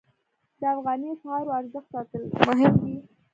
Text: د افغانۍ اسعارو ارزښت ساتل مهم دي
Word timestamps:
د 0.59 0.61
افغانۍ 0.75 1.07
اسعارو 1.13 1.55
ارزښت 1.59 1.87
ساتل 1.93 2.21
مهم 2.47 2.73
دي 2.83 2.95